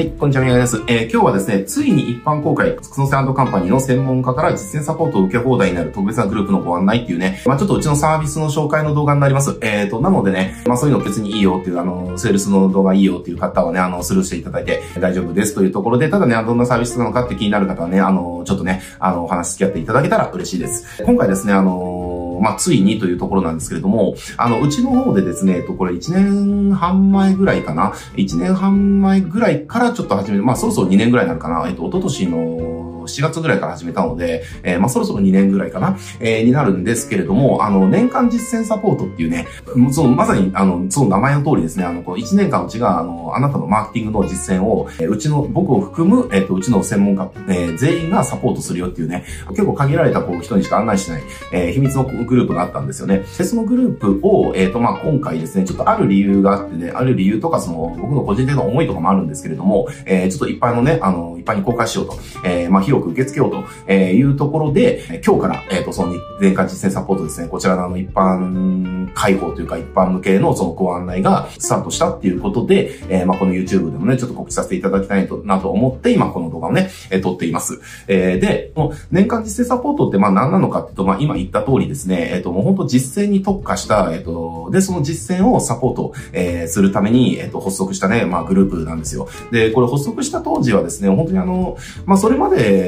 [0.00, 0.82] はい、こんにちは、宮です。
[0.86, 9.58] えー、今日はですね、ついに一般公開、クソセカンパニーの専門家から実践サポートを受け放題になる特別なグループのご案内っていうね、まあちょっとうちのサービスの紹介の動画になります。
[9.60, 21.02] えーと、なのでね、まあそういうの別にいいよっていう、あの、セールスの動画いいよっていう方はね、あの、スルーしていただいて大丈夫ですというところで、ただね、どんなサービスなのかって気になる方はね、あの、ちょっとね、あの、お話付き合っていただけたら嬉しいです。
[21.04, 27.92] 今回ですね、あの、まあ、ついにというところなんですけれども、あの、うちの方でですね、えっと、これ1年半前ぐらいかな。
[28.14, 30.44] 1年半前ぐらいからちょっと始める。
[30.44, 31.68] まあ、そろそろ2年ぐらいになるかな。
[31.68, 39.46] えっと、おととしの7月ぐらいから始めたので、えー、まあ、そろそろ2年ぐらいかな、えー、になるんですけれども、あの、年間実践サポートっていうね、
[39.92, 53.24] その、まさに、あの、その名前の通りですね、あの、この1年間うちが、あの、あなたのマーケティングの実践を、えー、うちの、僕を含む、えっ、と、うちの専門家、えー、全員がサポートするよっていうね、結構限られたこう人にしか案内しない、えー、秘密のグループがあったんですよね。
[53.38, 77.80] で、そのグループを、えっ、と、まあ、今回ですね、ちょっとある理由があってね、ある理由とか、その、僕の個人的な思いとかもあるんですけれども、えー、ちょっと一般のね、あの、一般に公開しようと、えー、まあ、広く受け付けようと、え、いうところで、今日から、えっ、ー、と、その年間実践サポートですね、こちらのあの一般開放というか一般向けのそのご案内がスタートしたっていうことで、えー、まあ、この YouTube でもね、ちょっと告知させていただきたいとなと思って、今この動画をね、えー、撮っています。
[78.08, 89.28] えー、で、この年間実践サポートってまあ何なのかっていうと、まあ、今言った通りですね、えっ、ー、と、もう本当実践に特化した、えっ、ー、と、で、その実践をサポート、えー、するために、えっ、ー、と、発足したね、まあ、グループなんですよ。
[89.50, 92.79] で、これ発足した当時はですね、本当にあの、まあ、それまで、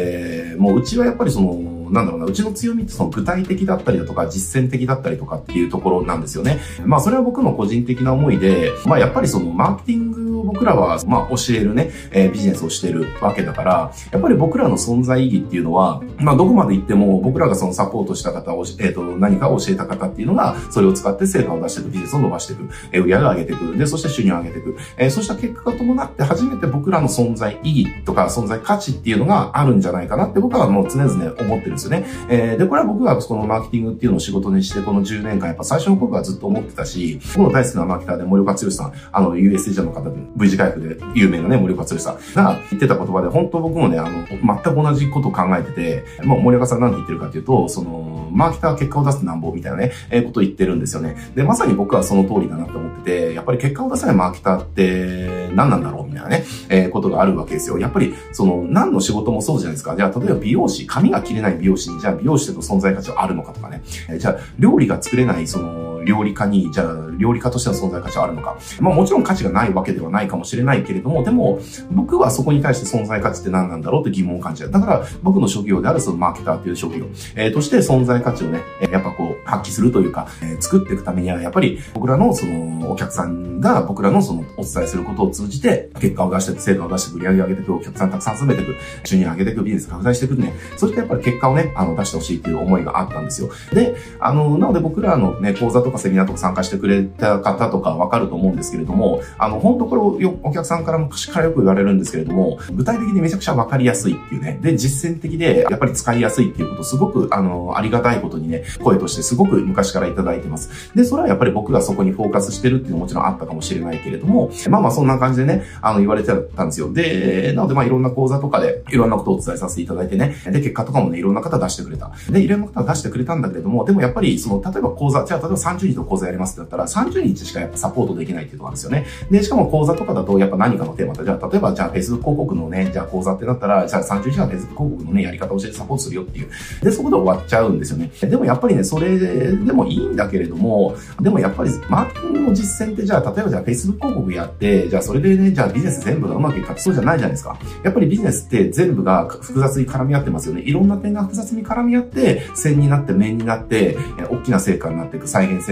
[0.58, 1.54] もううちはやっぱりその、
[1.90, 6.58] なんだろうな、うちの強みってその具体的だったりだとか、実践的だったりとかっていうところなんですよね。
[6.84, 32.06] まあそれは僕の個人的な思いで、まあやっぱりそのマーケティング僕らは、まあ教えるね、えー、ビジネスをしてるわけだから、やっぱり僕らの存在意義っていうのは、まあどこまで行っても僕らがそのサポートした方を、えっ、ー、と、何かを教えた方っていうのが、それを使って成果を出していく、ビジネスを伸ばしていく、えー、売り上げを上げていく、で、そして収入を上げていく、えー、そうした結果が伴って初めて僕らの存在意義とか存在価値っていうのがあるんじゃないかなって僕はもう常々思ってるんですよね。
[32.28, 51.16] えーで、これは僕がこのマーケティングっていうのを仕事にして、この10年間、やっぱ最初の頃はずっと思ってたし、僕の大好きなマーケターで森岡剛さん、あの、USJ の方で、V 字回復で有名なね、森岡剛さんが言ってた言葉で、本当僕もね、あの、全く同じことを考えてて、もう森岡さん何て言ってるかっていうと、その、マーケターは結果を出すなんぼみたいなね、えー、ことを言ってるんですよね。
[51.34, 57.78] で、まさに僕はその通りだなって思ってて、やっぱり結果を出さないマーケターって何なんだろうみたいなね、えー、ことがあるわけですよ。
[57.78, 59.94] やっぱり、その、何の仕事もそうじゃないですか。
[59.96, 63.82] じゃあ、例えば美容師、髪が切れない美容師に、じゃあ美容師と存在価値はあるのかとかね。
[64.08, 68.56] えじゃあ、料理が作れない、その、料理家に、じゃあ、料理家としての存在価値はあるのか。
[68.80, 74.70] まあもちろん価値がないわけではないかもしれないけれども、でも、僕はそこに対して存在価値って何なんだろうって疑問を感じる。
[74.70, 88.74] だから、僕の職業であるそのマーケターという職業、えー、として存在価値をね、やっぱこう、発揮するというか、えー、作っていくためには、やっぱり僕らのその、お客さんが僕らのその、お伝えすることを通じて、結果を出して、成果を出して、売り上げ上げていく、お客さんたくさん集めていく、
[89.04, 90.52] 収入上げていく、ビジネス拡大していくね。
[90.76, 93.50] それってやっぱり結果をね、あの、出してほしいっていう思いがあったんですよ。
[93.72, 110.92] で、あの、なので僕らのね、講座とかセミナーとか参加してくれた方とかわかると思うんですけれども、あの、本当これをよお客さんから昔からよく言われるんですけれども、具体的にめちゃくちゃわかりやすいっていうね、で、実践的で、やっぱり使いやすいっていうこと、すごく、あの、ありがたいことにね、声としてすごく昔からいただいてます。
[110.94, 116.92] で、それはやっぱり僕がそこにフォーカスしてるっていうのももちろんあったかもしれないけれども、まあまあそんな感じでね、あの、言われてたんですよ。
[116.92, 122.12] で、なのでまあいろんな講座とかで、いろんなことをお伝えさせていただいてね、で、結果とかもね、いろんな方出してくれた。
[122.30, 129.06] で、いろんな方出してくれたんだけれども、でもやっぱり、その、例えば講座、じゃあ例えば30日の講座やりますってなったら、30日しかやっぱサポートできないっていうところなんですよね。
[129.30, 136.48] で、しかも講座とかだと、やっぱ何かのテーマで、じゃあ例えば、じゃあ Facebook 広告のね、じゃあ講座ってなったら、じゃあ30日間 Facebook 広告のね、やり方を教えてサポートするよっていう。
[136.82, 138.10] で、そこで終わっちゃうんですよね。
[138.20, 147.58] でもやっぱりね、それでもいいんだけれども、でもやっぱりマーケティングの実践って、じゃあ例えばじゃあ Facebook 広告やって、じゃあそれでね、じゃあビジネス全部がうまくいくかそうじゃないじゃないですか。
[147.84, 150.62] やっぱりビジネスって全部が複雑に絡み合ってますよね。
[150.62, 153.96] いろんな点が複雑に絡み合って、線になって面になって、
[154.30, 155.71] 大きな成果になっていく、再現性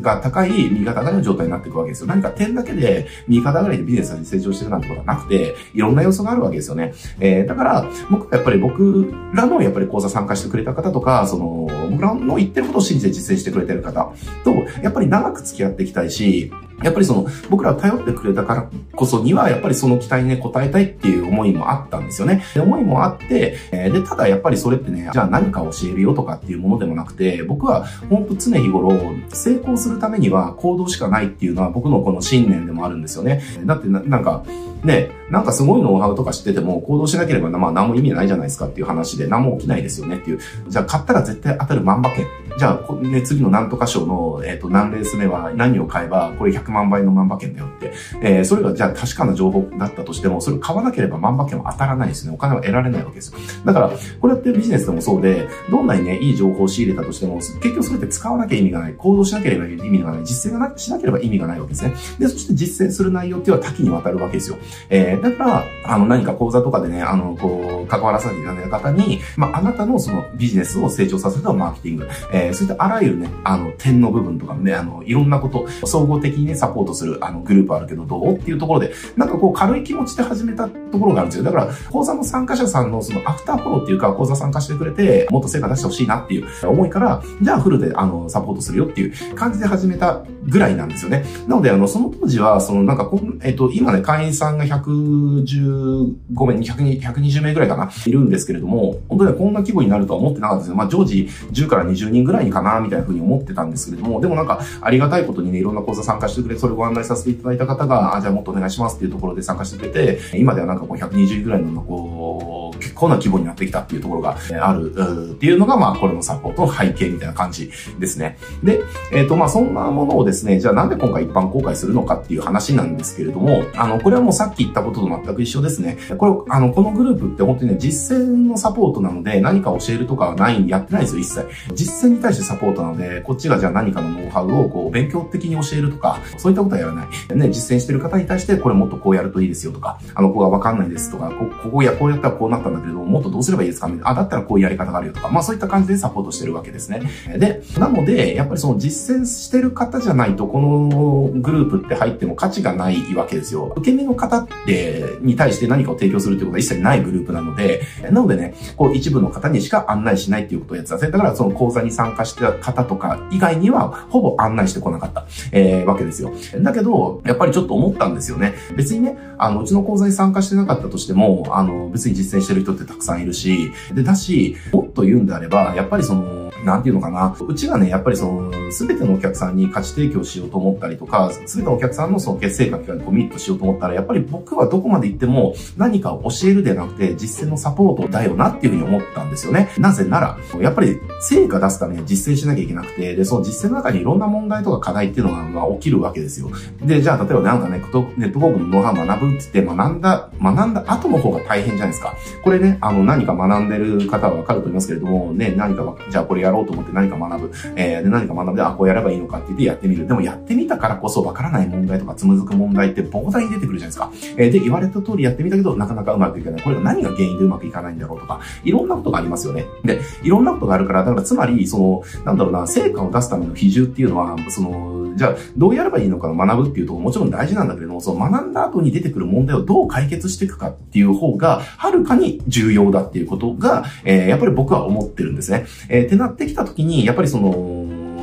[0.00, 2.06] が高い右肩上がりの状態になっていくわけですよ。
[2.06, 6.94] 何か点だけで右肩上がりでビジネスに成長してるなんてことはなくて、いろんな要素があるわけですよね。
[7.20, 14.12] えー、だから、僕やっぱり僕らのやっぱり講座参加してくれた方とか、その、僕らの言ってることを信じて実践してくれてる方
[14.44, 14.50] と、
[14.82, 16.52] やっぱり長く付き合っていきたいし、
[16.82, 22.44] やっぱりその、僕らを頼ってくれたからこそには、やっぱりその期待にね、応えたいっていう思いもあったんですよね。
[22.54, 28.98] で、思いもあって、えー、で、ただやっぱりそれってね、じゃあ何か教えるよとかっていうものでもなくて、僕は本当常日頃、
[29.28, 33.42] 成功するためには行動しかないっていうのは僕のこの信念でもあるんですよね。
[33.64, 34.44] だってな、なんか、
[34.84, 40.40] ね、なんかすごいノウハウとか知ってても行動しなければ、まあ何も意味ないじゃないですかっていう話で何も起きないですよねっていう。
[40.68, 42.26] じゃあ買ったら絶対当たる万馬券
[42.58, 47.92] じゃあ、ね、次の何とか賞の、えっ、ー、と、何レース目は何を買えば、これ100万倍の万馬券だよって。
[48.20, 52.32] えー、それがじゃあ確かな情報だったとしても、それを買わなければ万馬券は当たらないですね。
[52.34, 53.38] お金は得られないわけですよ。
[53.64, 53.90] だから、
[54.20, 58.94] これってビジネスでもそうで、どんなにね、いい情報を仕入れたとしても、結局それって使わなきゃ意味がない。
[58.94, 60.24] 行動しなければ意味がない。
[60.24, 61.94] 実践がなしなければ意味がないわけですね。
[62.18, 64.56] で、そして実践する内容っていうのは多岐にわたるわけですよ。
[64.90, 81.44] えー、だから、あの、何か講座とかでね、あの、こう、関わらさせていただいた方に、まあ、あなたのそのビジネスを成長させたマーケティング、えー、そういったあらゆるね、あの、点の部分とかね、あの、いろんなこと、総合的にね、サポートする、あの、グループあるけどどうっていうところで、なんかこう、軽い気持ちで始めたところがあるんですよ。
[81.44, 91.24] だから、講座の参加者さんのそのアフターフォローっていうか、講座参加してくれて、もっと成果出してほしいなっていう思いから、じゃあフルで、あの、サポートするよっていう感じで始めたぐらいなんですよね。
[91.46, 100.76] なので、あの、その当時は、その、なんかこん、えっと、今ね、会員さんが115名、120名ぐらいかな、いるんですけれども、本当にこんな規模になるとは思ってなかったですよ。
[100.76, 118.38] まあ、常時10から20人ぐらいかな、みたいな風に思ってたんですけれども、でもなんか、ありがたいことにね、いろんな講座参加してくれ、それご案内させていただいた方が、あ、じゃあもっとお願いしますっていうところで参加してくれて、今ではなんかこう120ぐらいの、こう、結構な規模になってきたっていうところがあるっていうのが、まあ、これのサポートの背景みたいな感じですね。
[118.62, 118.80] で、
[119.12, 125.98] えっ、ー、と、まあ、そんなものをですね、じゃあなんで今回一般公開するのかっていう話なんですけれども、あの、これはもうさっき言ったことと全く一緒ですね。
[126.18, 131.46] これ、あの、このグループって本当にね、実践のサポートなので、何か教えるとかはない、やってないですよ、一切。
[131.74, 137.36] 実践に対してサポートなので、こっちがじゃあ何かのノウハウをこう、勉強的に教えるとか、そういったことはやらない。
[137.36, 143.90] ね、実践してる方に対して、これもっとこうやるといいですよとか、あの、ここがわかんないですとか、こここや、こうやったらこうなったんだけれども、もっとどうすればいいですか？
[144.02, 147.02] あ、だったらこういうやり方があるよとか、まあそういった感じでサポートしてるわけですね。
[147.38, 153.72] で、なので、やっぱりその実践してる方じゃないと、このグループって入っても価値がないわけですよ。
[153.76, 160.98] 受け身の方って、に対して何かを提供するってことは一切ないグループなので、なのでね、こう一部の方にしか案内しないっていうことをやってた。
[160.98, 166.32] だからその講座に参加してた方とか以外には、ほぼ案内してこなかった、えー、わけですよ。
[166.60, 168.54] だけど、やっぱりちょっと思ったんですよね。
[168.76, 177.36] 別にね、あの、うちの講座に参加してなかったとしても、あの、別に実践してる人ってたくさんいるし、で、だし、もっと言うんであれば、やっぱりその、なんていうのかな。
[177.46, 189.70] うちがね、やっぱりその、すべてのお客さんに価値提供しようと思ったりとか、すべてのお客さんのその結成果期間にコミットしようと思ったら、やっぱり僕はどこまで行っても何かを教えるではなくて、実践のサポートだよなっていうふうに思ったんですよね。
[189.78, 196.50] なぜなら、やっぱり成果出すために実践しなきゃいけなくて、で、その実践の中にいろんな問題とか課題っていうのが、まあ、起きるわけですよ。
[196.82, 197.82] で、じゃあ、例えばなんかね、
[198.16, 202.14] ネットフォークのノウハウ学ぶって言って学んだ、学んだ後の方が大変じゃないですか。
[202.42, 207.52] これね、あの、何か学んでる方はわかると思いますけれども、ね、何か、じゃあこれやろうと思って何か学ぶ。
[207.76, 210.06] えー、で、何か学んで、あ、こうやればいいのかって言ってやってみる。
[210.06, 214.12] でもやってみたからこそわからない問題とかつむずく問題って膨大に出てくるじゃないですか。
[214.36, 216.62] えー、で、言われた通りやってみたけど、なかなかうまくいかない。
[216.62, 219.66] これが何が原因でうまくいかないんだろうとか、いろんなことがありますよね。
[219.84, 235.66] で、いろんなことがあるから、だからつまり、その、なんだろうな、成果を出すための比重っていうのは、その、じゃあ、どうやればいいのかを学ぶっていうともちろん大事なんだけれども、その学んだ後に出てくる問題をどう解決していくかっていう方が、はるかに重要だっていうことが、えー、やっぱり僕は思ってるんですね。
[235.88, 237.82] えー、ってなってきた時に、やっぱりその、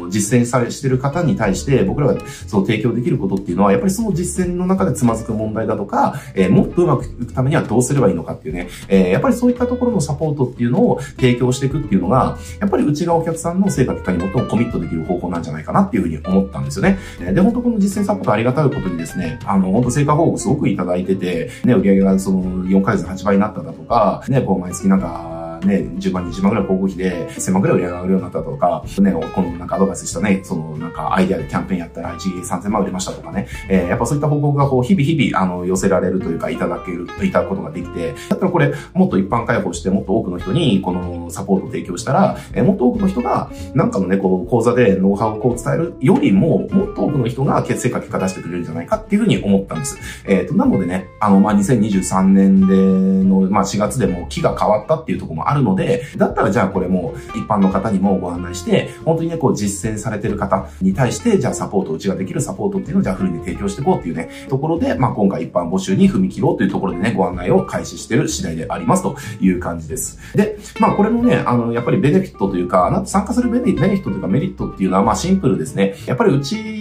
[0.10, 16.98] 実践されしてる方に対して僕らがその提供できることっていうのは、やっぱりその実践の中でつまずく問題だとか、えー、もっとうまくいくためにはどうすればいいのかっていうね、えー、やっぱりそういったところのサポートっていうのを提供していくっていうのが、やっぱりうちがお客さんの成果結果に最もコミットできる方法なんじゃないかなっていうふうに思ったんですよね。
[17.19, 49.98] で、本当この実践サポートありがたいことにですね、あの、本当成果報告すごくいただいてて、ね、売上がその4ヶ月で8倍になっただとか、ね、こう毎月なんか、ね、10万、20万ぐらい広告費で、1000万ぐらい売り上がるようになったとか、ね、このなんかアドバイスしたね、そのなんかアイデアでキャンペーンやったら1 3000万売れましたとかね、えー、やっぱそういった報告がこう、日々日々、あの、寄せられるというか、いただける、いただくことができて、だったらこれ、もっと一般開放して、もっと多くの人に、このサポートを提供したら、えー、もっと多くの人が、なんかのね、こう、講座でノウハウをこう伝えるよりも、もっと多くの人が結成果結果出してくれるんじゃないかっていうふうに思ったんです。
[50.25, 70.20] えっ、ー、と、なのでね、あの、まあ、2023年での、まあ、4月でも木が変わったっていうところもあるので、だったらじゃあこれも一般の方にもご案内して、本当にね、こう実践されてる方に対して、じゃあサポート、うちができるサポートっていうのをじゃあフルに提供していこうっていうね、ところで、まあ今回一般募集に踏み切ろうというところでね、ご案内を開始してる次第でありますという感じです。
[70.36, 75.96] で、まあこれもね、あの、やっぱりベネフィットというか、なん参加するベネフィットというかメリットっていうのはまあシンプルですね。
[76.06, 76.78] やっぱりうち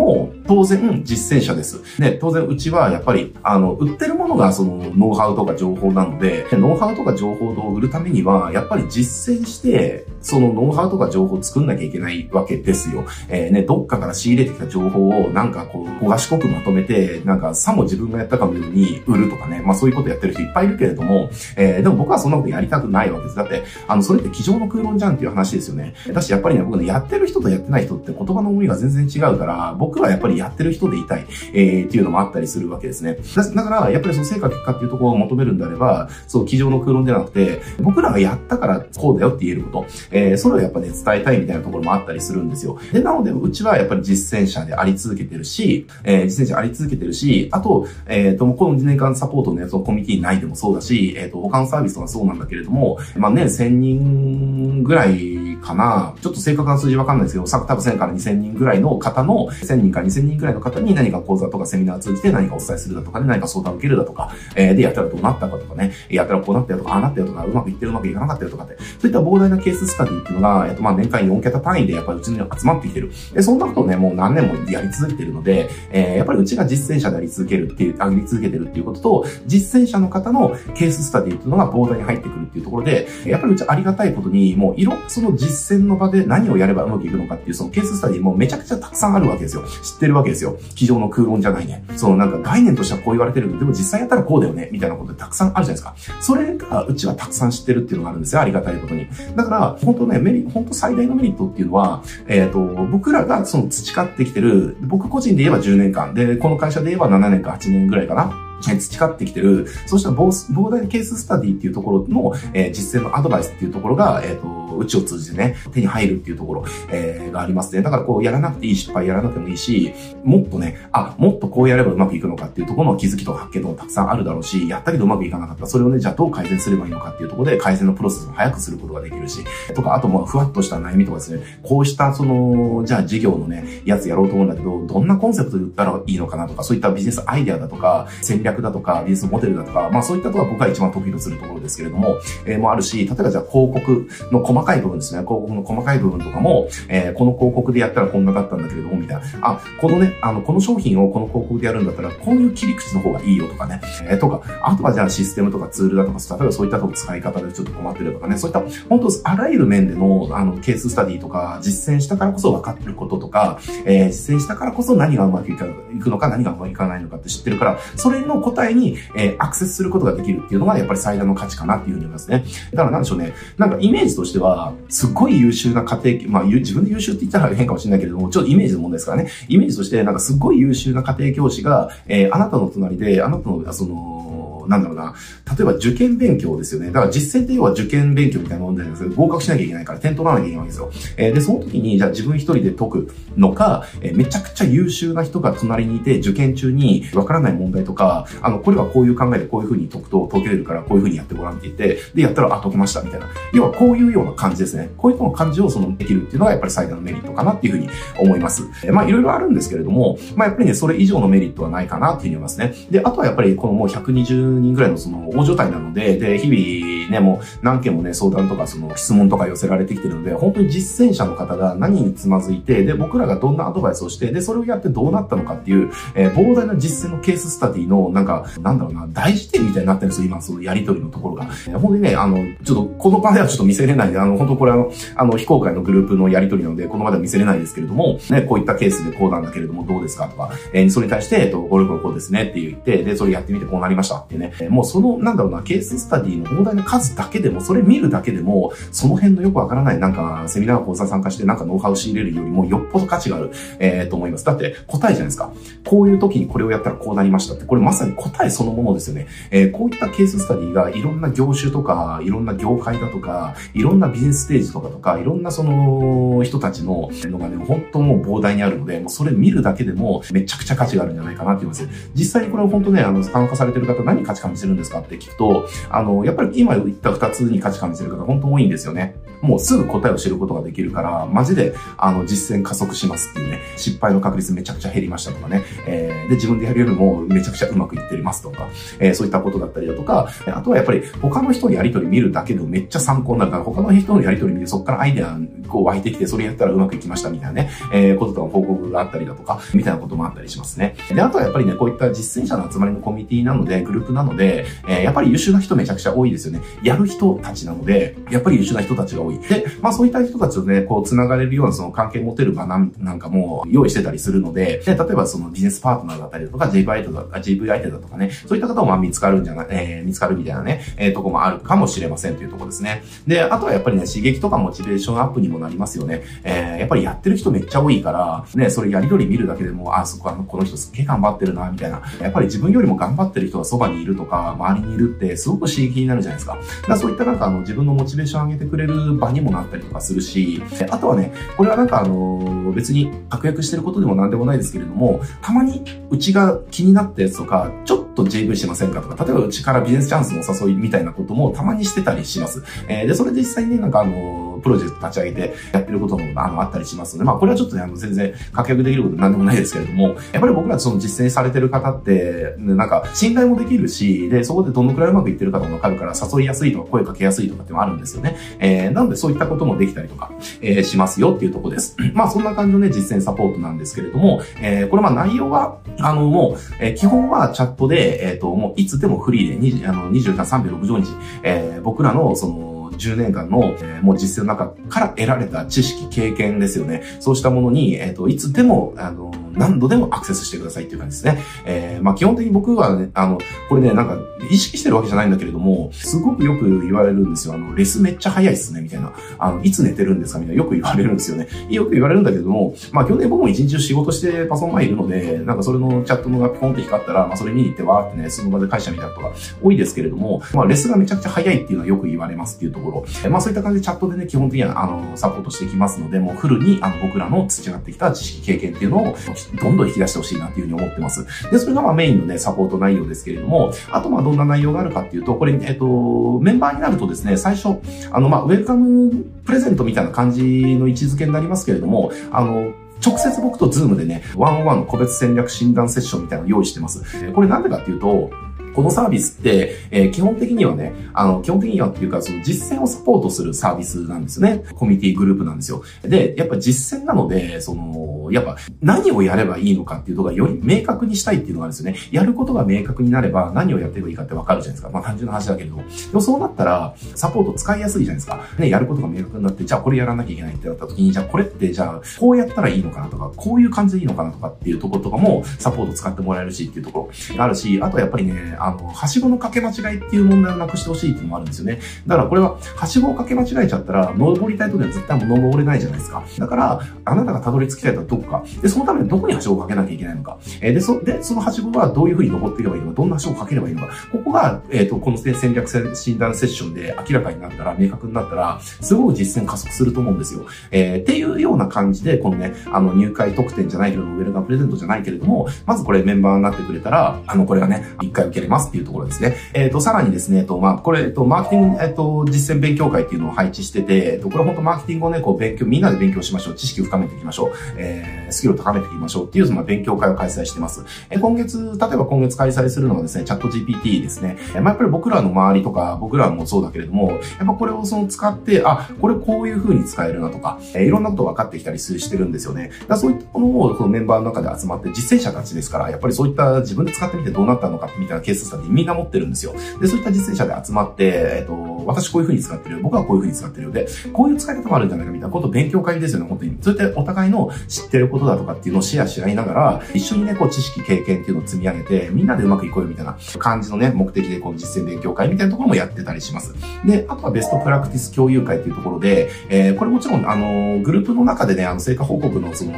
[0.00, 1.80] も当然実践者です。
[1.98, 13.04] で、当然うちはやっぱり、あの、売ってるものがそのノウハウとか情報なので、ノウハウとか情報を売るためには、やっぱり実践して、そのノウハウとか情報を作んなきゃいけないわけですよ。
[13.28, 23.36] えー、ね、どっかから仕入れてきた情報をなんかこう、小賢くまとめて、なんかさも自分がやったかのように売るとかね、まあそういうことやってる人いっぱいいるけれども、えー、でも僕はそんなことやりたくないわけです。
[23.36, 25.94] だって、あの、それって机上の空論じゃんっていう話ですよね。
[26.12, 33.18] だしやっぱりね、僕ね、やってる人とやってない人って言葉の重みが全然違うから、僕僕はやっぱりやってる人でいたい、えー、っていうのもあったりするわけですね。
[33.34, 42.78] だだから、やっぱりその成果結果っていうところを求めるんであれば、そう、机上の空論じゃなくて、僕らがやったからこうだよって言えること、えー、それをやっぱね、伝えたいみたいなところもあったりするんですよ。
[42.92, 56.14] で、なので、うちはやっぱり実践者であり続けてるし、えー、実践者あり続けてるし、あと、えっ、ー、と、この2年間サポートのやつをコミュニティ内でもそうだし、えっ、ー、と、他のサービスとかそうなんだけれども、まあね、1000人ぐらいかな。
[56.20, 73.10] ちょっと正確な数字わかんないですけど、さ多分1000から2000人ぐらいの方の、1000人から2000人ぐらいの方に何か講座とかセミナー通じて何かお伝えするだとかで何か相談を受けるだとか、えー、で、やったらどうなったかとかね、やったらこうなったよとか、ああなったよとか、うまくいってるうまくいかなかったよとかって、そういった膨大なケーススタディっていうのが、えっ、と、まあ年間4桁単位でやっぱりうちに集まってきてる。
[73.34, 89.64] で、そんなことをね、もう何年もやり続けてるので、えー、やっぱりうちが実践者であり続けるっていう、あり続けてるっていうことと、実践者の方のケーススタディっていうのが膨大に入ってくるっていうところで、やっぱりうちありがたいことに、もういろその実実践の場で何をやればうまくいくのかっていう、そのケーススタディもめちゃくちゃたくさんあるわけですよ。
[89.82, 90.56] 知ってるわけですよ。
[90.74, 91.84] 机上の空論じゃないね。
[91.96, 96.20] そのなんか概念としてはこう言われてるけど、でも実際やったらこうだよね、みたいなことたくさんあるじゃないですか。
[96.20, 98.40] それがうちはたくさん知ってるっていうのがあるんですよ。
[98.40, 99.06] ありがたいことに。
[99.36, 108.49] だから、本当ね、メリ、本当最大のメリットっていうのは、えっ、ー、と、僕らがその培ってきてる、僕個人で言えば10年間、で、この会社で言えば7年か8年ぐらいかな。
[108.60, 117.82] 培ってきてる、そうした膨大なケーススタディっていうところの、えー、実践のアドバイスっていうところが、えっ、ー、と、うちを通じてね、手に入るっていうところ、えー、がありますね。
[117.82, 119.92] だからこう、やらなくていい失敗やらなくてもいいし、
[120.24, 125.66] もっとね、あ、もっとこうやればうまくいくのかっていうところの気づきと発見とかたくさんあるだろうし、やったけどうまくいかなかった。
[125.66, 149.22] それをね、じゃあどう改善すればいいのかっていうところで、改善のプロセスを早くすることができるし、とか、あともうふわっとした悩みとかですね、こうしたその、じゃあ事業のね、やつやろうと思うんだけど、どんなコンセプトで売ったらいいのかなとか、そういったビジネスアイデアだとか、戦略だとか、ビジネスモデルだとか、まあそういったところが僕が一番得意とするところですけれども、えー、もあるし、例えばじゃあ広告の細かい部分ですね、広告の細かい部分とかも、えー、この広告でやったらこんなだったんだけれども、みたいな。
[149.42, 172.44] あ、このね、あの、この商品をこの広告でやるんだったら、こういう切り口の方がいいよとかね、えー、とか、あとはじゃあシステムとかツールだとか、例えばそういったとこ使い方でちょっと困ってるとかね、そういった、本当あらゆる面での、あの、ケーススタディとか、実践したからこそ分かってることとか、えー、実践したからこそ何がうまくいくのか、何がうまくいかないのかって知ってるから、それの答えに、えー、アクセスすることができるっていうのがやっぱり最大の価値かなっていうふうに思いますね。
[172.72, 173.34] だからなんでしょうね。
[173.58, 179.30] なんかイメージとしては、すっごい優秀な家庭、まあ自分で優秀って言ったら変かもしれないけれども、ちょっとイメージの問題ですからね。
[179.48, 185.14] イメージとして、なんかすっごい優秀な家庭教師が、えー、あなたの隣で、あなたの、その、なんだろうな、
[185.56, 186.88] 例えば受験勉強ですよね。
[186.88, 190.90] だから実践って要は受験勉強みたいな問題なんですけど、合格しなきゃいけないから点取らなきゃいけないわけですよ。
[191.16, 203.26] えー、で、その時に、じゃあ自分一人で解くのか、えー、めちゃくちゃ優秀な人が隣にいて、受験中にわからない問題とか、あの、これはこういう考えでこういう風に解くと解けれるから、こういう風にやってごらんって言って、で、やったら、あ、解けました、みたいな。
[203.52, 204.90] 要はこういうような感じですね。
[204.96, 208.64] こういうの感じをそのできるっていうのがやっぱり最大のメリットかなっていう風に思います。
[208.84, 212.74] えー、まあ、いろいろあるんですけれども、まあ、やっぱりね、それ以上のメリットはないかなっていう風に思いますね。
[212.90, 231.44] で、あとはやっぱりこのもう120人ぐらいのその大状態なので、で、日々ね、もう何件もね、相談とかその質問とか寄せられてきてるので、本当に実践者の方が何につまずいて、で、僕らがどんなアドバイスをして、で、それをやってどうなったのかっていう、えー、膨大な実践のケーススタディの、なんか、なんだろうな、大事点みたいになってるんですよ、今、そのやりとりのところが。
[231.68, 254.44] えー、本当にね、あの、ちょっと、この場ではちょっと見せれないんで、あの、本当これあの、あの、非公開のグループのやりとりなので、この場では見せれないですけれども、ね、こういったケースでこうなんだけれども、どうですかとか、えー、それに対して、えっと、これこれこうですねって言って、で、それやってみてこうなりましたってね、もうその、なんだろうな、ケーススタディの膨大な数だけでも、それ見るだけでも、その辺のよくわからないなんか、セミナー講座参加してなんかノウハウ仕入れるよりもよっぽど価値がある、えー、と思います。
[254.44, 255.52] だって答えじゃないですか。
[255.86, 259.26] こういう時にこれをやったらこうなりましたって、これまさに答えそのものですよね。
[259.50, 271.88] えー、こういったケーススタディがいろんな業種とか、いろんな業界だとか、いろんなビジネスステージとかとか、いろんなその人たちののがね、本当もう膨大にあるので、もうそれ見るだけでもめちゃくちゃ価値があるんじゃないかなって言います。
[272.14, 279.16] 実際にこれは本当ね、あの、参加されてる方何価値観見せるんですかって聞くと、あの、やっぱり今言った二つに価値観見せる方本当多いんですよね。
[279.42, 288.68] もうすぐ答えを知ることができるから、マジで、あの、実践加速しますっていうね、失敗の確率めちゃくちゃ減りましたとかね、えー、で、自分でやるよりもめちゃくちゃうまくいってますとか、
[288.98, 300.96] えー、そういったことだったりだとか、あとはやっぱり他の人のやりとり見るだけでもめっちゃ参考になるから、他の人のやりとり見てそこからアイデアこう湧いてきて、それやったらうまくいきましたみたいなね、えー、こととか報告があったりだとか、みたいなこともあったりしますね。
[301.08, 306.60] で、あとはやっぱりね、こういった実践者の集まりのコミュニティなので、グループなので、えー、やっぱり優秀な人めちゃくちゃ多いですよね。
[306.82, 309.38] やる人たちなので、やっぱり優秀な人たちが多い。
[309.38, 323.02] で、まあそういった人たちとね、こう繋がれるようなその関係持てる場なんなんかも用意してたりするので、で、例えばそのビジネスパートナーだったりとか、JV 相手だとか、GV 相手だとかね、そういった方もまあ見つかるんじゃない、えー、見つかるみたいなね、えー、とこもあるかもしれませんというとこですね。
[323.26, 326.22] で、あとはやっぱりね、刺激とかモチベーションアップにもなりますよね。
[326.44, 332.02] えー、やっぱりやってる人めっちゃ多いから、ね、それやりとり見るだけでも、あ、そこあの、この人すっげえ頑張ってるな、みたいな。
[332.20, 336.58] やっぱり自分よりも頑張ってる人がそばにいるとか、周りにいるってすごく刺激になるじゃないですか。
[336.82, 352.62] だかそういったなんかあの、自分のモチベーションを上げてくれる場にもなったりとかするし、あとはね、これはなんかあの、別に確約してることでも何でもないですけれども、たまにうちが気になったやつとか、ちょっと JV してませんかとか、例えばうちからビジネスチャンスのお誘いみたいなこともたまにしてたりします。
[352.88, 368.36] えー、で、それで実際にね、なんかあの、プロジェクト立ち上げてやってることもあのあったりしますので、まあこれはちょっとね、あの全然確約できることなんでもないですけれども、やっぱり僕らその実践されてる方って、なんか信頼もできるし、で、そこでどのくらいうまくいってるかもわかるから誘いやすいとか声かけやすいとかってもあるんですよね。
[368.58, 371.96] えー、なのでそういったこともできたりとか、えー、しますよっていうとこです。
[372.14, 381.10] まあそんな感じのね、実践サポートなんですけれども、えー、これまあ内容は、あのもう、えー、基本はチャットで、えっ、ー、と、もういつでもフリーで、20あの24時間365日、
[381.42, 387.02] えー、僕らのその、10年間の、えー、もう実践の中から得られた知識、経験ですよね。
[387.20, 391.42] そうしたものに、えっ、ー、と、いつでも、あの、何度でもアクセスしてくださいっていう感じですね。
[391.64, 393.38] えー、まあ基本的に僕はね、あの、
[393.68, 394.18] これね、なんか
[394.50, 397.54] 意識してるわけじゃないんだけれども、すごくよく言われるんですよ。
[397.54, 399.12] あの、レスめっちゃ早いっすね、みたいな。
[399.38, 401.48] あの、いつ寝てるんですかみたいなよく言われるんですよね。
[401.68, 413.30] よく言われるんだけれども、まあ基本的に僕も一日中仕事してパソコン前いるので、なんかそれのチャットのがピコンって光ったら、まあそれ見に行ってわーってね、その場で会社見たとか多いですけれども、まあレスがめちゃくちゃ早いっていうのはよく言われますっていうところ。
[413.30, 419.16] まあそういった感じでチャットでね、基本的にはあの、サポートしていきますので、もうフルにあの僕らの培ってきた知識経験っていうのを
[419.60, 421.24] どんどん引き出してほしいなっていうふうに思ってます。
[421.50, 427.78] で、それがまあメインのね、サポート内容ですけれども、あとまあどんな内容があるかっていうと、これ、えっと、メンバーになるとですね、最初、
[428.10, 430.42] あのまあウェルカムプレゼントみたいな感じ
[430.76, 432.72] の位置づけになりますけれども、あの、
[433.04, 437.02] 直接僕とズームでね、 one on one の個別戦略診断セッションみたいなのを用意してます。
[437.32, 438.30] これなんでかっていうと、
[438.74, 444.64] このサービスって、えー、基本的にはね、あの、基本的にはっていうか、その実践をサポートするサービスなんですね。
[444.74, 445.82] コミュニティグループなんですよ。
[446.02, 451.98] で、やっぱ実践なので、その、やっぱ何をやればいいのかっていうのがより明確にしたいっていうのがあるんですよね。
[452.10, 454.90] やることが明確になれば何をやってればいいかってわかるじゃないですか。
[454.90, 455.82] まあ単純な話だけども。
[455.82, 458.40] でもそうなったら、サポート使いやすいじゃないですか。
[458.58, 471.80] ね、やることが明確になって、じゃあこれやらなきゃいけないってなった時に、じゃあこれってじゃあこうやったらいいのかなとか、こういう感じでいいのかなとかっていうところとかもサポート使ってもらえるしっていうところがあるし、あとやっぱりね、あの、はしごのかけ間違いっていう問題をなくしてほしいっていうのもあるんですよね。
[472.06, 476.22] だからこれは、はしごをかけ間違えちゃったら、登りたい時は絶対もう登れないじゃないですか。
[476.38, 478.44] だから、あなたがたどり着きたいのはどこか。
[478.62, 480.38] で、そのためにどこにはしごをかけなきゃいけないのか。
[480.60, 483.92] えー、で、そ、で、そのはしごはどういうふうに登っていけばいいのか、どんなはしごをかければいいのか。
[484.12, 490.46] ここが、えっ、ー、と、この戦略診断セッションで明らかになったら、明確になったら、すごく実践加速すると思うんですよ。
[490.70, 499.36] えー、っていうような感じで、このね、あの、入会特典じゃないけど、ウェルカムプレゼントじゃないけれども、まずこれメンバーになってくれたら、あの、これがね、一回受けれますっていうところですね。
[499.54, 506.54] えっ、ー、と、さらにですね、えっと、まあ、これ、えっと、マーケティング、えっと、実践勉強会っていうのを配置してて、と、これ本当マーケティングをね、こう勉強、みんなで勉強しましょう。
[506.54, 507.52] 知識を深めていきましょう。
[507.76, 510.84] えー、スキルを高めていきましょうっていう、まあ、勉強会を開催してます。
[511.10, 514.38] え、今月、例えば今月開催するのはですね、チャット GPT ですね。
[514.54, 522.70] え、まあ、やっぱり僕らの周りとか、僕らもそうだけれども、やっぱこれをその使って、あ、これこういう風に使えるなとか、え、いろんなこと分かってきたりするしてるんですよね。
[522.88, 529.54] だそういったものを、このメンバーの中で集まって、実践者たちですから、やっぱりそういった自分で使ってみてどうなったのかみたいなケーススタディみんな持ってるんですよ。
[529.80, 532.82] で、そういった実践者で集まって、えっ、と、私こういう風に使ってるよ。
[532.82, 533.70] 僕はこういう風に使ってるよ。
[533.72, 536.58] で、こういう使い方もあるんじゃないかみたいなこと勉強会ですよね、本当に。
[536.60, 546.54] そうやってお互いの知ってることだとかっていうのをシェアし合いながら、一緒にね、こう知識、経験っていうのを積み上げて、みんなでうまくいこうよみたいな感じのね、目的でこの実践勉強会みたいなところもやってたりします。
[546.84, 552.72] で、あとはベストプラクティス共有会っていうところで、えー、これもちろん、あの、グループの中でね、あの、成果報告のその、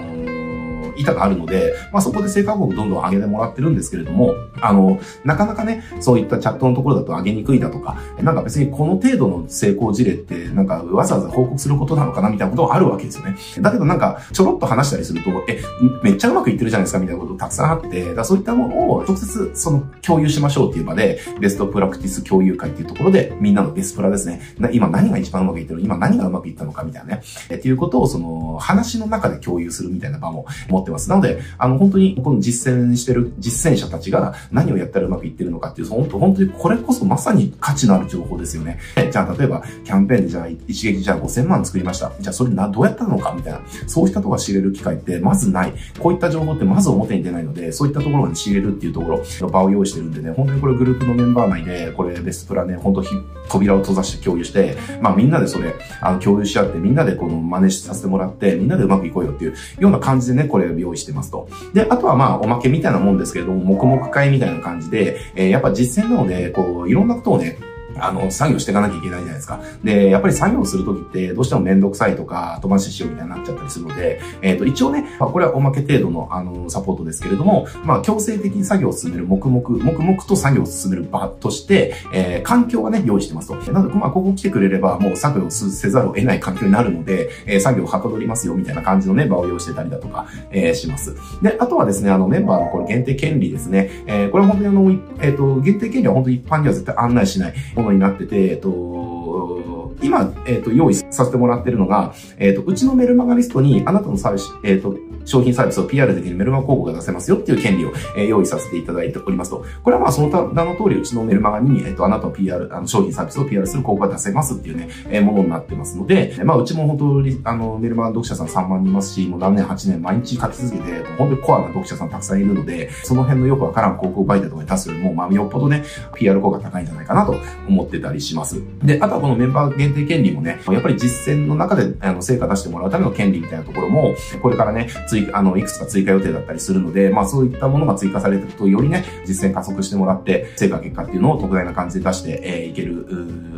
[1.03, 13.37] 板があるので、まあそこで成果報告どんどん上げてもらってるんですけれども、あの、なかなかね、そういったチャットのところだと上げにくいだとか、なんか別にこの程度の成功事例って、なんかわざわざ報告することなのかなみたいなことがあるわけですよね。
[13.61, 15.61] だけどなんか、ちょろっと話したりすると、え、
[16.03, 24.41] めっちゃうまくいってるじゃないですかみたいなことたくさんあって、だそういったものを直接その共有しましょうっていう場で、ベストプラクティス共有会っていうところで、みんなのベスプラですね。
[24.73, 25.81] 今何が一番うまくいってる？
[25.81, 27.23] 今何がうまくいったのかみたいなね。
[27.51, 31.09] えっていうことをその話の中で共有するみたいな場も持ってます。
[31.11, 38.79] なので、あの本当にこの実践してる実践者たちが何をやったらうまくいってるのかっていう、本当本当にこれこそまさに価値のある情報ですよね。
[39.11, 42.13] じゃあ例えばキャンペーンでじゃあ一撃じゃあ5000万作りました。
[42.21, 43.61] じゃあそれな、どうやったのかみたいな。
[43.87, 45.73] そうしたとこが知れる機会ってまずない。
[45.99, 53.03] こういった情報ってまず表に出ないので、そういったところに知れるっていうところの場を用意してるんでね、本当にこれグループのメンバー内で、これベストプラね、本当
[53.49, 61.49] 扉を閉ざして共有して、まあみんなでそれ、あの共有し合って、みんなでこの真似させてもらって、みんなでうまくいこうよっていうような感じでね、これを用意してますと。
[61.73, 67.59] で、あとはまあおまけみたいなもんですけれども、黙々会みたいな感じで、えー、やっぱ実践なので、こう、いろんなことをね、
[68.03, 69.61] あの、作業していかなきゃいけないじゃないですか。
[69.85, 83.73] で、やっぱり作業するときってどうしてもめんどくさいとか、後回ししようみたいになっちゃったりするので、えっ、ー、と、一応ね、まあ、これはおまけ程度の、あの、サポートですけれども、まあ、強制的に作業を進める、黙々、黙々と作業を進める場として、えー、環境はね、用意してますと。
[83.73, 91.15] なので、まあ、ここ来てくれれば、もう作業せざるを得ない環境になるので、えー、作業をはかどりますよ、みたいな感じのね、場を用意してたりだとか、えー、します。
[91.43, 93.91] で、あとはですね、あの、メンバーのこれ限定権利ですね。
[94.07, 109.65] えー、これは本当にあの、えっ、ー、と、限定権利は本当に一般には絶対案内しないものになってて、と、今、えっ、と、用意させてもらってるのが、えっ、と、うちのメルマガリストにあなたの最初、えっ、と、商品サービスを PR できるメルマガ広告が出せますよっていう権利を、用意させていただいておりますと。
[109.83, 127.37] これはまあその名の通りうちのメルマガに、えっ、と、あなたの PR、あの商品サービスを PR する広告が出せますっていうね、えー、ものになってますので、まあうちも本当に、あの、メルマガ読者さん3万人いますし、もう何年、8年毎日書き続けて、本当にコアな読者さんたくさんいるので、その辺のよくわからん広告媒体とかに出すよりも、まあよっぽどね、PR 効果高いんじゃないかなと
[127.69, 128.61] 思ってたりします。
[128.83, 143.07] で、あとはこのメンバー限定権利もね、やっぱり実践の中で、あの、成果出してもらうための権利みたいなところも、これからね、追加、あの、いくつか追加予定だったりするので、まあそういったものが追加されていくと、よりね、実践加速してもらって、成果結果っていうのを特大な感じで出して、えー、いける、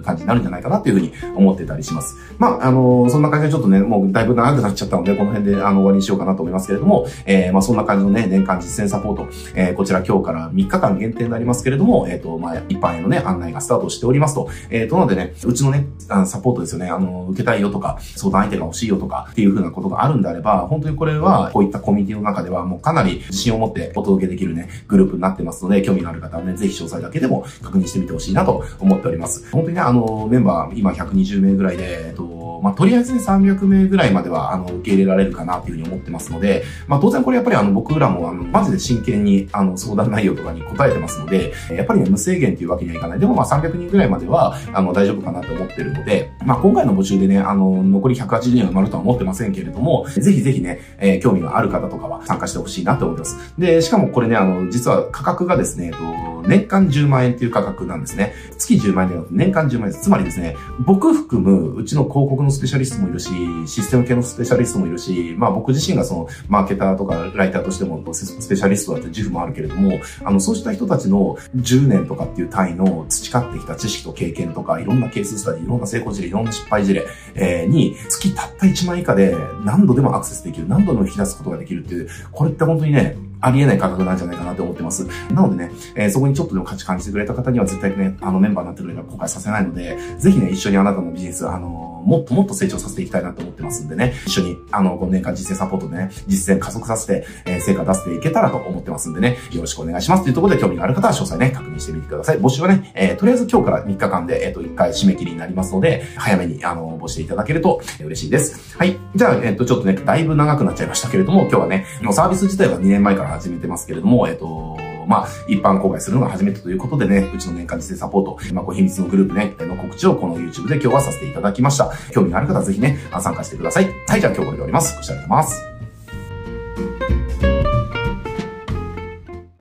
[0.05, 2.17] 感じになるんじゃないかなっていうふうに思ってたりします。
[2.39, 29.51] まあ、あの、そんな感じでちょっとね、もうだいぶ長くなっちゃったので、この辺であの終わりにしようかなと思いますけれども、えー、まあそんな感じのね、年間実践サポート、えー、こちら今日から3日間限定になりますけれども、えっ、ー、と、まあ一般へのね、案内がスタートしておりますと、えっ、ー、と、なのでね、うちのね、あのサポートですよね、あの、受けたいよとか、相談相手が欲しいよとかっていうふうなことがあるんであれば、本当にこれは、こういったコミュニティの中ではもうかなり自信を持ってお届けできるね、グループになってますので、興味のある方はね、ぜひ詳細だけでも確認してみてほしいなと思っております。
[29.51, 43.21] 本当にね、あの、メンバー今120名ぐらいで、えっと、まあ、とりあえずね、300名ぐらいまでは、あの、受け入れられるかなっていうふうに思ってますので、まあ、当然これやっぱりあの、僕らも、あの、マジで真剣に、あの、相談内容とかに答えてますので、やっぱりね、無制限っていうわけにはいかない。
[43.21, 53.37] でもま、300人ぐらいまでは、あの、大丈夫かなと思ってるので、まあ、今回の募集でね、あの、残り180人が埋まるとは思ってませんけれども、ぜひぜひね、えー、興味がある方とかは参加してほしいなと思います。
[53.59, 55.99] で、しかもこれね、あの、実は価格がですね、えっと、
[56.47, 58.35] 年間10万円っていう価格なんですね。
[58.59, 60.05] 月10万円ではなく年間10万円です。
[60.05, 63.31] つまりですね、僕含むうちの広告のスペシャリストもいるし、
[63.67, 85.07] システム系のスペシャリストもいるし、まあ僕自身がそのマーケターとかライターとしてもスペシャリストだって自負もあるけれども、あの、そうした人たちの10年とかっていう単位の培ってきた知識と経験とか、いろんなケーススタディ、いろんな成功事例、いろんな失敗事例、えー、に、月たった1万以下で何度でもアクセスできる、何度でも引き出すことができるっていう、これって本当にね、ありえない価格なんじゃないかなと思ってます。
[85.33, 102.39] なのでね、えー、そこにちょっとでも価値感じてくれた方には絶対ね、あのメンバーになってくれたら後悔させないので、ぜひね、一緒にあなたのビジネス、あのもっともっと成長させていきたいなと思ってますんでね、一緒に、あの、この年間実践サポートでね、実践加速させて、えー、成果出していけたらと思ってますんでね、よろしくお願いしますというところで興味がある方は詳細ね、確認してみてください。
[102.39, 108.77] 募集はね、えー、とりあえず今日から3日間で、えっ、ー、と、1回締め切りになりますので、早めに、あの、募集いただけると嬉しいです。
[108.77, 108.99] はい。
[109.15, 121.93] じゃあ、えっ、と、ちょっとね、だいぶ長くなっちゃいましたけれども、今日はね、もうサービス自体は2年前から始めてますけれども、えっ、と、まあ、一般公開するのが初めてということでね、うちの年間実践サポート、まあ、こう秘密のグループね、の告知をこの YouTube で今日はさせていただきました。
[122.13, 123.91] 興味がある方はぜひね、参加してください。
[124.07, 124.97] はい、じゃあ今日これで終わります。
[124.97, 125.74] ご視聴ありがとうございます。